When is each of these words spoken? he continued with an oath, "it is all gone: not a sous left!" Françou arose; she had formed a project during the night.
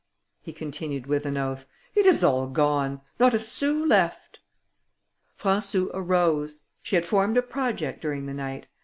he 0.41 0.51
continued 0.51 1.05
with 1.05 1.27
an 1.27 1.37
oath, 1.37 1.67
"it 1.93 2.07
is 2.07 2.23
all 2.23 2.47
gone: 2.47 3.01
not 3.19 3.35
a 3.35 3.39
sous 3.39 3.87
left!" 3.87 4.39
Françou 5.39 5.91
arose; 5.93 6.63
she 6.81 6.95
had 6.95 7.05
formed 7.05 7.37
a 7.37 7.43
project 7.43 8.01
during 8.01 8.25
the 8.25 8.33
night. 8.33 8.65